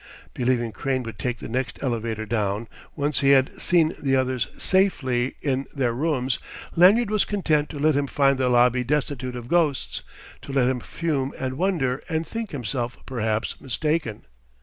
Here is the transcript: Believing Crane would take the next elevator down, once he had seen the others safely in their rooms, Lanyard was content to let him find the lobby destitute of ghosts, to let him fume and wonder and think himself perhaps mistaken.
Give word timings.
Believing 0.33 0.71
Crane 0.71 1.03
would 1.03 1.19
take 1.19 1.37
the 1.37 1.47
next 1.47 1.77
elevator 1.83 2.25
down, 2.25 2.67
once 2.95 3.19
he 3.19 3.29
had 3.29 3.51
seen 3.61 3.93
the 4.01 4.15
others 4.15 4.47
safely 4.57 5.35
in 5.43 5.67
their 5.75 5.93
rooms, 5.93 6.39
Lanyard 6.75 7.11
was 7.11 7.23
content 7.23 7.69
to 7.69 7.77
let 7.77 7.93
him 7.95 8.07
find 8.07 8.39
the 8.39 8.49
lobby 8.49 8.83
destitute 8.83 9.35
of 9.35 9.47
ghosts, 9.47 10.01
to 10.41 10.51
let 10.51 10.67
him 10.69 10.79
fume 10.79 11.35
and 11.37 11.55
wonder 11.55 12.01
and 12.09 12.25
think 12.27 12.49
himself 12.49 12.97
perhaps 13.05 13.61
mistaken. 13.61 14.23